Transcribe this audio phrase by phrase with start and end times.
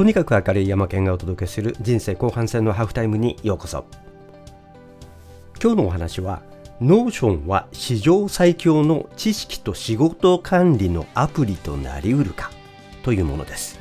[0.00, 3.84] とにかく明るい山県がお届けする人生後半戦のハーフタイムにようこそ。
[5.62, 6.40] 今日のお話は
[6.80, 12.50] Notionは史上最強の知識と仕事管理のアプリとなりうるか
[13.02, 13.78] というものです。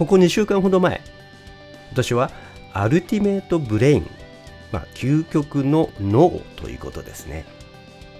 [0.00, 1.00] ここ2週間ほど前
[1.92, 2.32] 私は
[2.72, 4.06] Ultimate Brain、
[4.72, 7.44] まあ、究極の脳ということですね。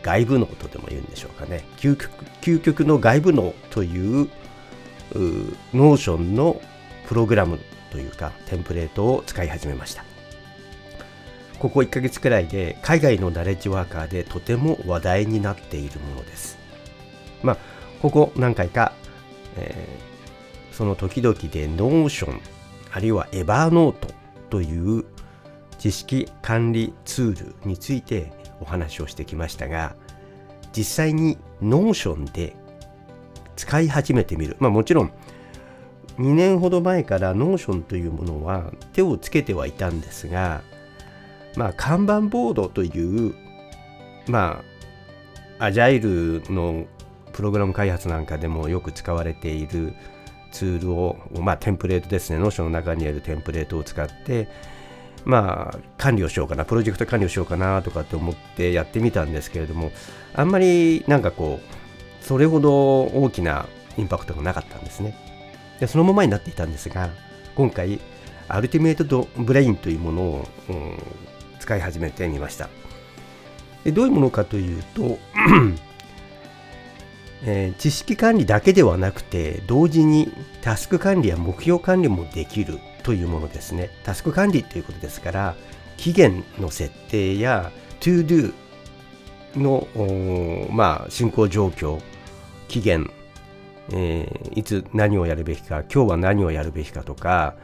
[0.02, 1.64] 外部脳とでも言うんでしょうかね。
[1.76, 4.30] 究極究極の外部脳という
[5.14, 6.60] Notionの
[7.06, 7.58] プログラム
[7.90, 10.04] というかテンプレートを使い始めました。
[11.58, 16.58] ここ1ヶ月くらいで海外のナレッジワーカーでとても話題になっているものです。
[17.42, 17.56] まあ
[18.00, 18.92] ここ何回か、
[19.56, 22.40] えー、その時々で Notion
[22.92, 24.08] あるいは Evernote
[24.50, 25.04] という
[25.78, 29.94] 知識管理ツールについてお話をしてきましたが
[30.72, 32.56] 実際に Notionで
[33.68, 34.56] 使い始めてみる。
[34.60, 35.12] まあもちろん
[36.18, 40.62] 2年ほど前から Notionというものは手をつけてはいたんですが
[41.54, 43.34] まあカンバンボードという
[44.26, 44.62] ま
[45.58, 46.86] あアジャイルの
[47.32, 49.92] プログラム開発なんかでもよく使われている
[50.50, 54.48] ツールを、まあ、テンプレートですね、 Notionの中にあるテンプレートを使って、
[55.24, 59.92] まあ、管理をしようかな、プロジェクト管理をしようかなとかって思ってやってみたんですけれども、
[60.34, 61.77] あんまりなんかこう、
[62.28, 63.64] それほど大きな
[63.96, 65.16] インパクトがなかったんですね。
[65.80, 67.08] でそのままになっていたんですが、
[67.54, 68.00] 今回、
[68.48, 70.98] Ultimate Brain というものを、うん、
[71.58, 72.68] 使い始めてみました。
[73.82, 75.18] でどういうものかというと、
[77.44, 85.54] えー、知識管理だけではなくて同時にタスク管理や目標管理もできるというものですねタスク管理ということですから
[85.96, 87.70] 期限の設定や
[88.00, 88.52] to do
[89.56, 89.86] の
[90.72, 92.00] まあ進行状況
[92.68, 93.10] 期限、
[93.90, 97.56] えー、いつ何をやるべきか今日は何をやるべきかとか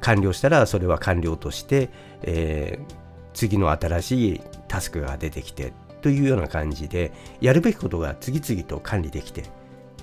[0.00, 1.88] 完了したらそれは完了として、
[2.22, 2.94] えー、
[3.32, 9.44] 次の新しいタスクが出てきてというような感じでやるべきことが次々と管理できて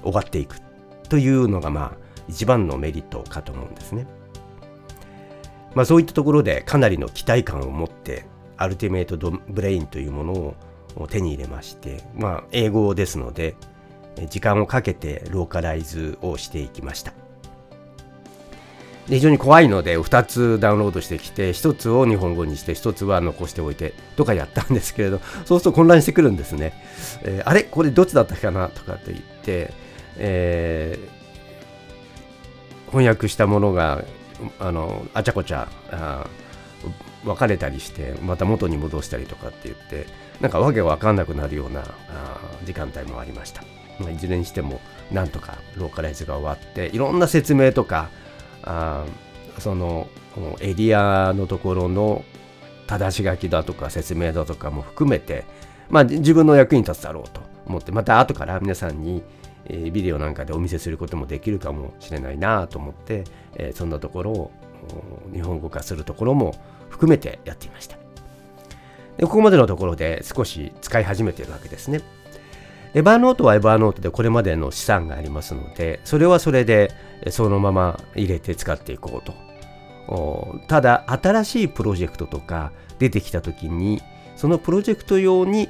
[0.01, 0.59] 終わっていく
[1.09, 4.07] というのがまあ一番のメリットかと思うんですね。
[5.75, 8.25] まあ、そういったところでかなりの期待感を持って
[8.57, 10.55] Ultimate Brain というものを
[11.09, 13.55] 手に入れまして、まあ、英語ですので
[14.29, 17.13] 時間をかけてローカライズをしていきました。
[19.07, 26.73] 非常に怖いので2つダウンロードしてきて1つを日本語にして1つは残しておいてとかやったんですけれどそうすると混乱してくるんですね、
[27.21, 27.65] えー、あれ？
[27.65, 29.73] これどっちだったかなとかって言って、
[30.17, 34.03] えー、翻訳したものが
[34.59, 36.27] あのあちゃこちゃあ
[37.23, 40.07] 分かれたりしてまた元に戻したりとかって言って
[40.41, 43.63] なんかわけわかんなくなるようなあ時間帯もありました、
[44.00, 44.79] まあ、いずれにしても
[45.11, 48.09] なんとかローカライズが終わっていろんな説明とか
[48.63, 49.06] あ
[49.59, 50.07] その
[50.59, 52.23] エリアのところの
[52.88, 55.45] 正し書きだとか説明だとかも含めて、
[55.89, 59.23] まあ、自分の役に立つだろうと思ってまた後から皆さんに、
[59.66, 63.23] え、ビデオなんかでお見せすることもできるかもしれないなと思って、
[63.56, 64.51] え、そんなところを
[65.33, 66.53] 日本語化するところも
[66.89, 67.97] 含めてやっていました。
[69.17, 72.01] でここまでのところで少し使い始めているわけですね。
[72.95, 76.91] エバーノートはエバーノートでこれまでの資産がありますので、それはそれで
[77.29, 80.56] そのまま入れて使っていこうと。
[80.67, 84.01] ただ、新しいプロジェクトとか出てきたときに、
[84.38, 85.67] そのプロジェクト用に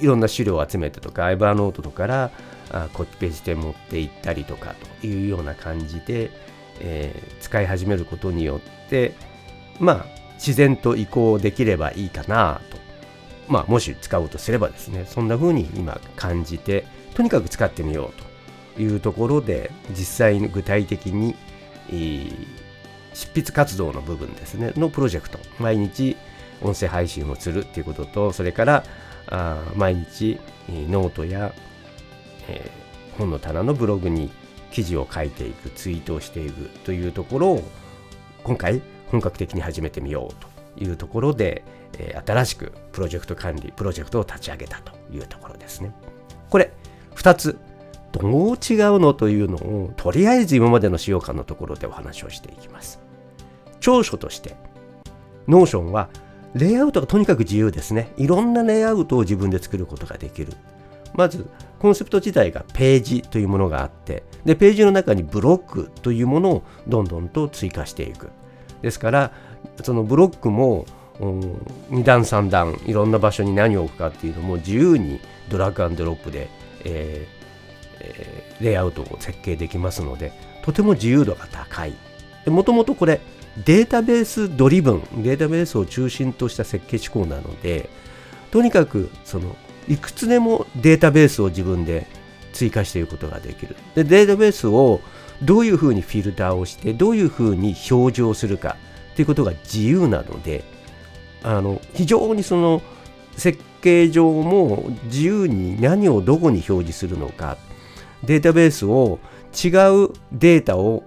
[0.00, 2.30] いろんな資料を集めてとか、エバーノートとかから
[2.94, 6.30] コピペして持っていったりとかというような感じで、
[6.80, 9.12] えー、使い始めることによって、
[9.78, 10.06] まあ、
[10.36, 12.78] 自然と移行できればいいかなと
[13.52, 21.36] まあ、もし使おうとすればですねそんな風に今感じてとにかく使ってみようというところで実際に具体的に、
[21.90, 22.34] えー、
[23.12, 26.16] 執筆活動の部分ですねのプロジェクト毎日
[26.62, 28.84] 音声配信をするっていうこととそれから
[29.28, 31.54] あ毎日、ノートや、
[32.48, 34.30] えー、本の棚のブログに
[34.70, 37.62] 記事を書いていくツイートをしていくというところを
[38.44, 40.51] 今回本格的に始めてみようと。
[40.76, 41.64] いうところで、
[41.98, 45.92] えー、新しくプロジェクト管理、プロジェクトを立ち上げたというところですね。
[46.50, 46.72] これ、
[47.14, 47.58] 2つ、
[48.12, 53.00] どう違うのというのを、とりあえず今までの使用感のところでお話をしていきます。
[53.80, 54.54] 長所として、
[55.48, 56.08] Notionは
[56.54, 58.12] レイアウトがとにかく自由ですね。
[58.16, 60.52] いろんなレイアウトを自分で作ることができる。
[61.14, 61.46] まず、
[61.78, 68.30] コンセプト自体がページというものがあって、で、ページの中にブロックというものをどんどんと追加していく。
[68.82, 69.32] ですから、
[69.82, 70.86] そのブロックも
[71.20, 76.48] 2段3段いろんな場所に何を置くかっていうのも自由にドラッグアンドロップで、
[76.84, 77.42] えー
[78.00, 80.32] えー、レイアウトを設計できますので
[80.64, 81.94] とても自由度が高い。
[82.46, 83.20] もともとこれ
[83.64, 87.88] データベースドリブンデータベースを中心とした設計思考なので
[88.50, 89.54] とにかくその
[89.88, 92.06] いくつでもデータベースを自分で
[92.52, 93.76] 追加していくことができる。
[93.94, 95.00] でデータベースを
[95.42, 98.76] どういうふうにフィルターをしてどういうふうに表示をするか
[99.14, 100.64] ということが自由なので
[101.42, 102.82] あの非常にその
[103.36, 107.58] 設計上も自由に何をどこに表示するのか
[108.24, 109.18] データベースを
[109.52, 109.68] 違
[110.04, 111.02] うデータを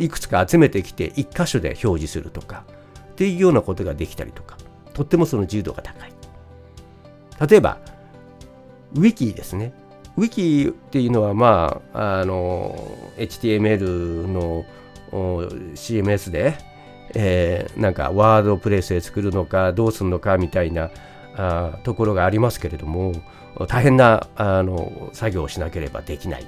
[0.00, 2.64] いくつか集めてきて1箇所で表示するとか
[3.12, 4.58] っていうようなことができたりとか
[4.92, 6.12] とってもその自由度が高い。
[7.48, 7.78] 例えば
[8.94, 9.72] ウィキですね。
[10.16, 12.76] ウィキっていうのはまああの
[13.16, 14.64] HTML の
[15.10, 16.56] CMS で、
[17.14, 20.90] えー、なんか WordPress で作るのかどうするのかみたいな
[21.36, 23.12] あところがありますけれども
[23.68, 26.46] 大変なあの作業をしなければできない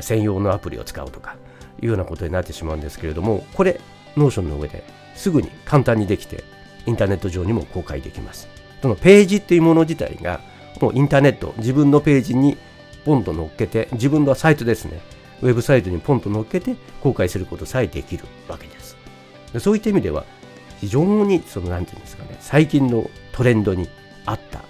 [0.00, 1.36] 専用のアプリを使うとか
[1.82, 3.80] いうようなことになってしまうんですけれどもこれ
[4.16, 4.84] Notionの上で
[5.14, 6.44] すぐに簡単にできて
[6.86, 8.48] インターネット上にも公開できます。
[8.82, 10.40] そのページっていうもの自体が
[10.80, 12.58] もうインターネット自分のページに
[13.06, 15.00] ポンと乗っけて自分のサイトですね
[15.40, 18.73] ウェブサイトにポンと乗っけて公開することさえできるわけです。
[19.60, 20.24] そういった意味では
[20.80, 23.88] 非常にその何て言うんですかね最近のトレンドに
[24.26, 24.60] 合った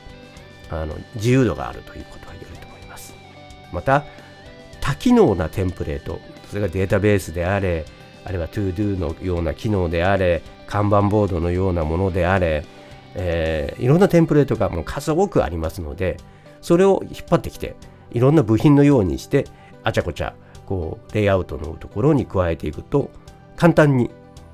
[0.71, 3.15] あの自由度があるということが言えると思います。
[3.73, 4.05] また
[4.81, 7.87] 多機能なテンプレートそれがデータベースであれ
[8.25, 12.65] あるいは ToDo のような機能であれ看板ボードのようなものであれ、
[13.15, 16.17] えー、いろんなテンプレートがもう数多くありますので
[16.61, 17.77] それを引っ張ってきて
[18.13, 19.47] いろんな部品のようにして
[19.83, 20.35] あちゃこちゃ
[20.67, 23.11] こうレイアウトのところに加えていくと
[23.57, 24.11] 簡単に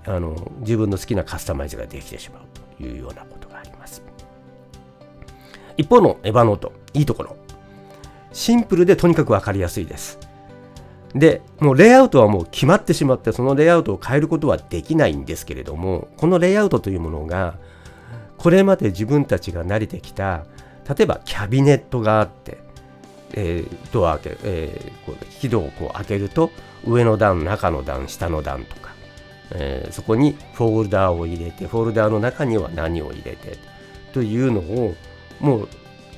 [0.07, 2.43] あの自分の好きなカスタマイズができてしまう
[2.79, 4.03] というようなことがあります。
[5.77, 7.37] 一方のエヴァノートいいところ。
[8.33, 10.19] シンプルでとにかく分かりやすいです。
[11.15, 17.59] でもうレイアウトはもう決まってしまってそのレイアウトを変えることはできないんですけれどもこのレイアウトというものが
[18.39, 20.45] これまで自分たちが慣れてきた
[20.89, 22.59] 例えばキャビネットがあって
[23.35, 26.51] えー、ドア開け、えー、こう引き戸をこう開けると
[26.85, 28.95] 上の段中の段下の段とか、
[29.53, 33.59] えー、そこにフォルダーを入れてフォルダーの中には何を入れて
[34.13, 34.95] というのを
[35.41, 35.69] もう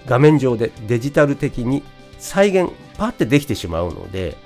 [0.07, 1.83] 画面上でデジタル的に
[2.19, 4.37] 再現パッてできてしまうので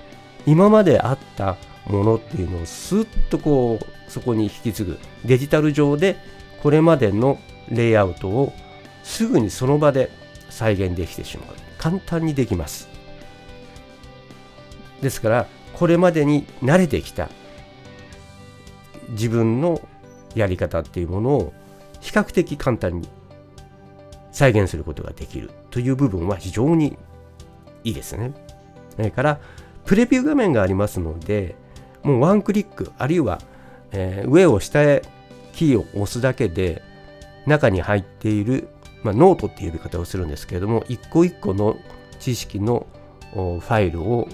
[0.47, 1.57] 今まであった
[1.87, 4.99] ものっていうのをスッとこうそこに引き継ぐ。
[5.25, 6.17] デジタル上で
[6.63, 7.39] これまでの
[7.69, 8.53] レイアウトを
[9.03, 10.11] すぐにその場で
[10.49, 11.49] 再現できてしまう。
[11.79, 12.89] 簡単にできます。
[15.03, 17.29] ですからこれまでに慣れてきた
[19.11, 19.81] 自分の
[20.35, 21.53] やり方っていうものを
[22.01, 23.09] 比較的簡単に
[24.33, 26.97] 再現することができるという部分は非常に
[27.85, 28.33] いいですね。
[28.97, 29.41] それから
[29.85, 31.55] プレビュー画面がありますので
[32.03, 33.41] もうワンクリックあるいは、
[33.93, 35.03] えー、上を下へ
[35.53, 36.83] キーを押すだけで
[37.47, 38.69] 中に入っている
[39.07, 41.77] まあ、ノートっていう呼び方をするんですけれども一個一個の
[42.19, 42.89] 知識の
[43.33, 44.29] ファイルを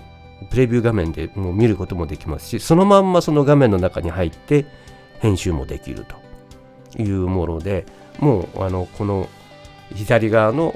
[0.51, 4.67] プレビュー画面でもう見ることもできますしそのまんまその画面の中に入って
[5.21, 6.05] 編集もできる
[6.97, 7.87] というもので
[8.19, 9.29] もうあのこの
[9.95, 10.75] 左側の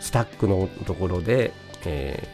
[0.00, 1.52] スタックのところで、
[1.84, 2.28] え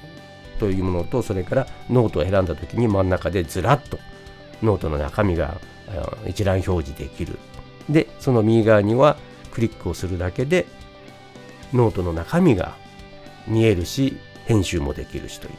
[0.57, 3.99] ー、というものとそれからノートを選んだ時に真ん中でずらっと
[4.63, 5.59] ノートの中身が
[6.27, 7.39] 一覧表示できる。
[7.89, 9.17] でその右側には
[9.51, 10.67] クリックをするだけで
[11.73, 12.77] ノートの中身が
[13.49, 15.55] 見えるし編集もできるしという。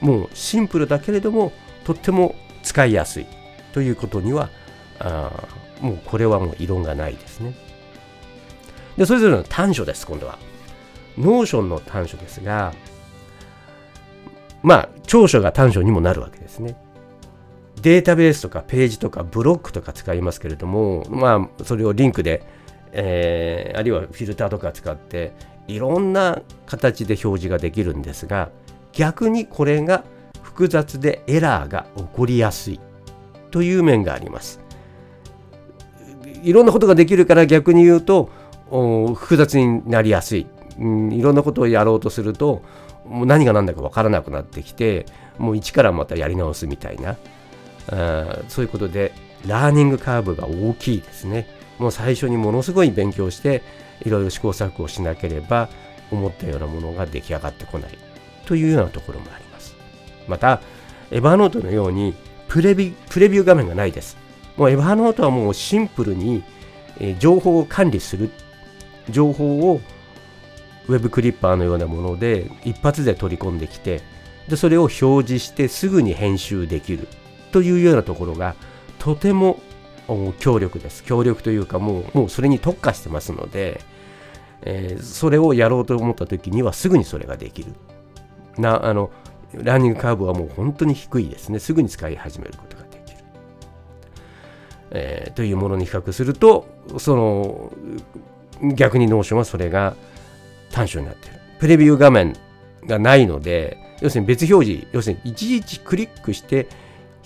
[0.00, 1.52] もうシンプルだけれども
[1.84, 3.26] とっても使いやすい
[3.72, 4.50] ということには
[4.98, 5.30] あ
[5.80, 7.54] もうこれはもう異論がないですね。
[8.96, 10.38] でそれぞれの短所です今度は。
[11.16, 12.72] Notionの短所ですが
[14.62, 16.76] まあ長所が短所にもなるわけですね。
[17.80, 22.42] データベースとかページとかブロックとか使いますけれどもまあそれをリンクで
[22.92, 25.32] えー、あるいはフィルターとか使って
[25.66, 28.50] いろんな形で表示ができるんですが
[28.92, 30.04] 逆にこれが
[30.42, 32.80] 複雑でエラーが起こりやすい
[33.50, 34.60] という面があります。
[36.42, 38.30] いろんなことができるから逆に言うと
[39.14, 40.46] 複雑になりやすい、
[40.78, 42.62] うん、いろんなことをやろうとすると
[43.06, 45.06] もう何が何だか分からなくなってきて
[45.38, 47.16] もう一からまたやり直すみたいな
[47.90, 49.12] あそういうことで
[49.46, 51.46] ラーニングカーブが大きいですね。
[51.78, 53.62] もう最初にものすごい勉強して
[54.04, 55.68] いろいろ試行錯誤しなければ
[56.10, 57.98] 思ったようなものが出来上がってこない
[58.48, 59.76] というようなところもあります。
[60.26, 60.62] また、
[61.10, 62.14] エヴァノートのように
[62.48, 64.16] プレビプレビュー画面がないです。
[64.56, 66.42] もうエヴァノートはもうシンプルに、
[66.98, 68.30] え情報を管理する
[69.10, 69.80] 情報を
[70.88, 74.00] ウェブクリッパーのようなもので一発で取り込んできて
[74.48, 77.06] でそれを表示してすぐに編集できる
[77.52, 78.56] というようなところが
[78.98, 79.60] とても
[80.40, 83.80] 強力です強力というかもうもうそれに特化してますので、
[84.62, 87.74] えー、それをやろうと思った時にはすぐにそれができる
[88.58, 89.10] なあの
[89.54, 91.58] ラーニングカーブはもう本当に低いですね。
[91.58, 93.18] すぐに使い始めることができる、
[94.90, 96.66] えー、というものに比較すると
[96.98, 97.72] その
[98.74, 99.94] 逆に Notionはそれが
[100.72, 101.38] 短所になっている。
[101.58, 102.36] プレビュー画面
[102.86, 106.68] がないので要するに別表示要するにいちいちクリックして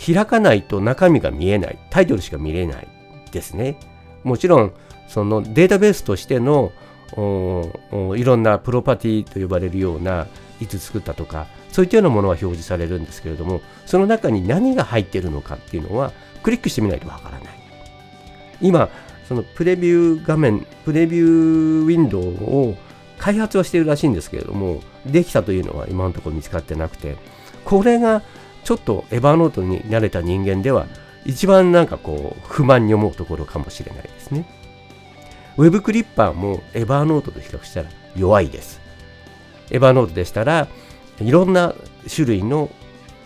[0.05, 1.79] 開かないと中身が見えない。
[1.91, 2.89] タイトルしか見れない
[3.31, 3.79] ですね。
[4.25, 4.73] もちろん
[5.09, 6.73] そのデータベースとしての
[7.13, 10.27] いろんなプロパティと呼ばれるような
[10.61, 17.49] いつ作ったとかそういったようなものは表示されるんですけれどもその中に何が入ってるのかっていうのはクリックしてみないとわからない
[18.61, 18.89] 今
[19.29, 22.77] そのプレビュー画面プレビューウィンドウを
[23.19, 27.17] 開発はしてるらしいんですけれどもできたというのは今のところ見つかってなくて
[27.65, 28.23] これが
[28.65, 30.87] ちょっとエヴァノートに慣れた人間では
[31.25, 34.45] 一番なんかこう不満に思うところかもしれないですね。
[35.57, 38.81] ウェブクリッパーもエヴァーノートと比較したら弱いです。
[39.71, 40.69] エヴァーノートでしたら
[41.21, 41.75] いろんな
[42.13, 42.71] 種類の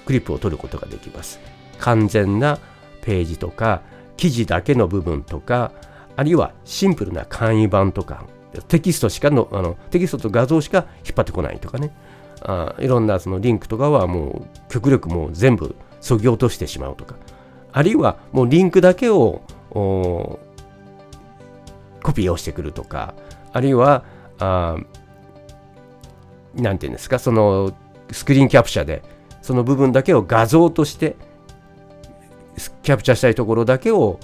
[0.05, 1.41] クリップを取ることができます。
[1.79, 2.59] 完全な
[3.03, 3.83] ページとか
[4.17, 5.73] 記事だけの部分とか
[6.17, 8.25] あるいはシンプルな簡易版とか
[8.69, 11.95] テキストしかのあのテキストと画像しか引っ張ってこないとかね
[12.41, 17.17] あいろんなそのリンクとかはもう極力もう全部そぎ落としてしまうとか
[17.73, 19.43] あるいはもうリンクだけを
[22.07, 23.15] コピーをしてくるとか
[23.53, 24.05] あるいは
[24.39, 24.77] あ
[26.55, 27.77] なんていうんですかその
[28.13, 29.03] スクリーンキャプチャで
[29.43, 31.17] その部分だけを画像として
[32.85, 34.21] キャプチャしたいところだけを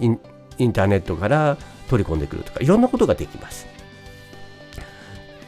[0.00, 0.18] イン
[0.58, 1.58] インターネットから
[1.90, 3.66] 取り込んでくるとかいろんなことができます。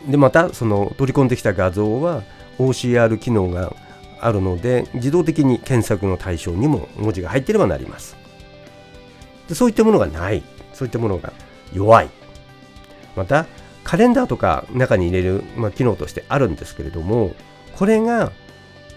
[0.07, 2.23] でまたその取り込んできた画像は
[2.59, 3.75] OCR 機能が
[4.21, 8.15] あるので自動的に検索の対象にも文字が入ってればなります。
[9.49, 10.43] でそういったものがない
[10.75, 11.33] そういったものが
[11.73, 12.11] 弱い。
[13.17, 13.47] また
[13.85, 17.35] カレンダーとか中に入れる、まあ、機能としてあるんですけれども
[17.77, 18.33] これが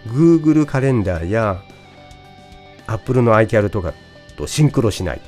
[0.07, 1.61] Google カレンダーや
[2.87, 3.93] Apple の iCal とか
[4.37, 5.21] とシンクロしない。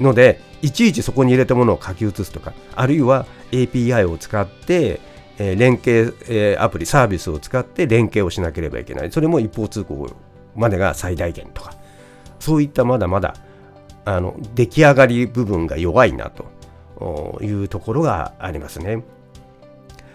[0.00, 5.00] のでいちいちそこに入れたものを書き写すとかあるいは API を使って、
[5.38, 9.12] えー、連携、えー、アプリサービスを使って連携をしなければいけない。
[9.12, 10.10] それも一方通行
[10.54, 11.74] までが最大限とか。
[12.38, 13.36] そういったまだまだ
[14.04, 19.02] あの出来上がり部分が弱いなというところがありますね。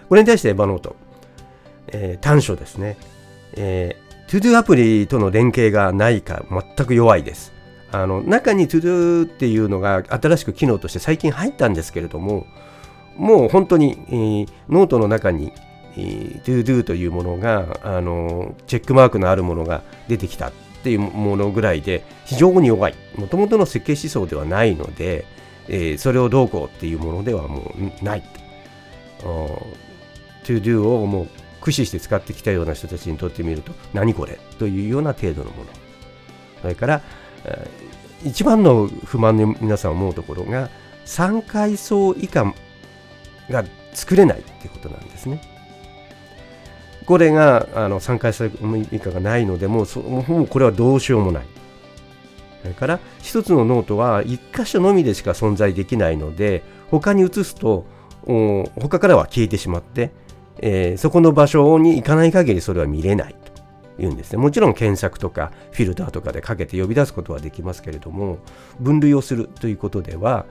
[0.10, 0.96] これに対してエヴァノート、
[1.88, 2.98] えー、短所ですね、
[3.54, 7.54] えー、ToDo アプリとの連携がないか全く弱いです。
[7.92, 12.46] あの中に ToDo っていうのが新しく機能として最近入ったんですけれども
[13.16, 15.54] もう本当に、えー、ノートの中に、
[15.96, 20.52] えー、ToDo というものがあのチェックマークのあるものが出てきた。
[20.88, 22.96] っていうものぐらいで非常に弱い。
[23.18, 25.26] もともとの設計思想ではないので、
[25.68, 28.24] えー、それをどうこうっていうものではもうない。
[29.20, 29.68] と
[30.46, 31.28] ToDo をもう
[31.60, 35.70] 駆使して使ってきたような人たちにとってみると何これというような程度のもの。
[36.62, 37.02] それから
[38.24, 40.70] 一番の不満の皆さん思うところが
[41.06, 42.54] 3階層以下
[43.50, 45.42] が作れないっていうことなんですね。
[47.08, 48.52] これがあの3階層以
[49.00, 51.46] 下がないのでもうもうこれはどうしようもない。
[52.62, 57.86] それから一つのノートは1箇所のみでしか存在できないので他に移すと
[58.26, 60.12] 他からは消えてしまって、
[60.60, 63.36] えー、そこの場所に行かない限りそれは見れない。
[63.98, 64.38] 言うんですね。
[64.38, 68.38] もちろん検索とかフィルターとかでかけて呼び出すことはできますけれども、
[68.80, 70.46] 分類をするということでは、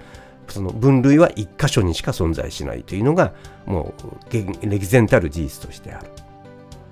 [0.49, 3.35] その分類は1箇所にしか存在しないというのが、
[3.67, 3.95] も
[4.33, 6.11] う歴然たる事実としてある。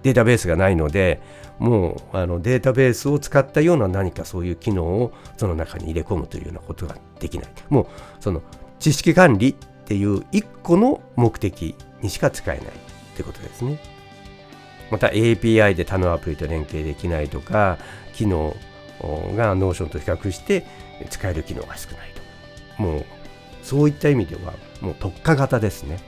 [0.04, 1.20] データベースがないので、
[1.58, 7.48] もうあのデータベースを使ったような何かそういう機能をその中に入れ込むというようなことができない。
[7.70, 7.86] もう
[8.20, 8.42] その
[8.78, 9.54] 知識管理っ
[9.86, 12.70] ていう1個の目的にしか使えないっ
[13.16, 13.78] てことですね。
[14.90, 17.78] また API で他のアプリと連携できないとか
[18.12, 18.54] 機能
[19.36, 20.66] が Notion と比較して
[21.10, 22.10] 使える機能が少ない
[22.76, 23.04] ともう
[23.62, 25.98] そういった意味ではもう特化型ですね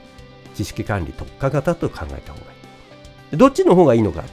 [0.55, 2.56] 知識管理特化型と考えた方がいい
[3.33, 4.23] どっちの方がいいのかっ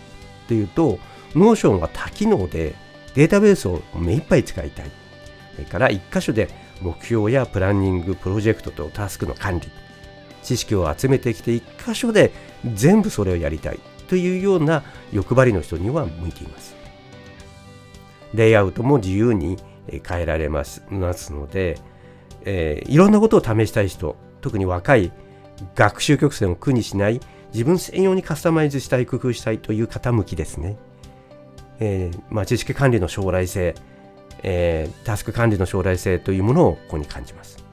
[0.48, 0.98] ていうと
[1.34, 2.74] Notion は多機能で
[3.14, 4.90] データベースを目いっぱい使いたい。
[5.54, 6.48] それから1箇所で
[6.80, 9.68] 目標やプランニングプロジェクトとタスクの管理。
[10.42, 12.32] 知識を集めてきて1箇所で
[12.74, 13.78] 全部それをやりたい。
[14.08, 14.82] というような
[15.12, 16.74] 欲張りの人には向いています。
[18.34, 19.56] レイアウトも自由に
[20.06, 21.78] 変えられますので、
[22.44, 25.12] えー、いろんなことを試したい人特に若い
[25.74, 27.20] 学習曲線を苦にしない
[27.54, 30.76] 自分専用にカスタマイズしたい工夫したいという方向きですね、
[31.78, 33.76] えー、まあ、知識管理の将来性、
[34.42, 37.64] えー、タスク管理の将来性というものをここに感じます。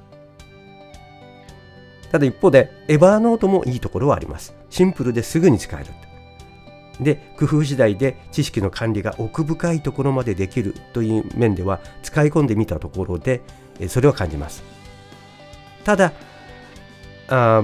[2.11, 4.53] ただ一方でエバーノートもいいところはあります。
[4.69, 5.91] シンプルですぐに使える
[6.99, 13.41] で工夫次第で知識の管理が奥深いところまでできるという面では使い込んでみたところで
[13.87, 14.63] それは感じます。
[15.83, 16.13] ただ
[17.29, 17.63] あ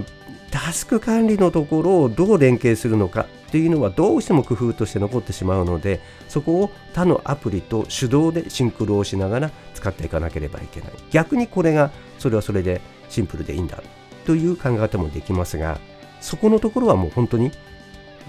[0.52, 10.92] タスク管理のところをどう連携するのかというのはどうしても工夫として残ってしまうのでそこを他のアプリと手動でシンクロをしながら使っていかなければいけない。
[11.12, 13.82] 逆にこれがそれはそれでシンプルでいいんだ
[14.26, 15.80] という考え方もできますが
[16.20, 17.52] そこのところはもう本当に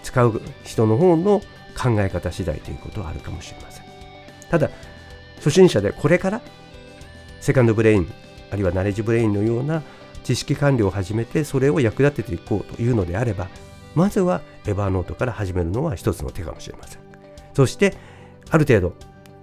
[0.02, 1.40] 使う人の方の
[1.76, 3.84] 考え方次第ということはあるかもしれません。
[4.50, 4.70] ただ
[5.37, 6.40] 初心者でこれから
[7.40, 8.12] セカンドブレイン
[8.50, 9.82] あるいはナレッジブレインのような
[10.28, 13.49] 知識管理を始めてそれを役立てていこうというのであれば
[13.94, 17.00] まずは Evernote から始めるのは一つの手かもしれません。
[17.54, 17.94] そして
[18.50, 18.94] ある程度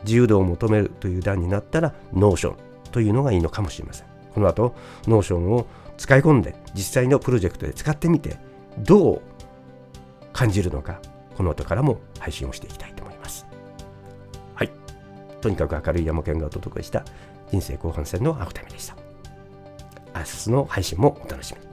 [0.03, 2.57] 自由度を求めるという段になったら Notion
[2.91, 4.07] というのがいいのかもしれません。
[4.35, 4.75] この後
[5.07, 5.65] Notionを
[5.97, 8.37] 使い込んで実際のプロジェクトで使ってみて
[8.77, 9.21] どう
[10.33, 11.01] 感じるのか
[11.35, 13.47] この後からも配信をしていきたいと思います。
[14.53, 14.69] はい。
[15.41, 17.03] とにかく明るい山県がお届けした
[17.49, 19.04] 人生後半戦のアフタミでした。
[20.15, 21.64] 明日の配信もお楽しみに。